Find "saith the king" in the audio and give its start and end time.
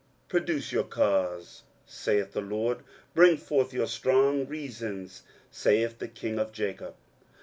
5.51-6.39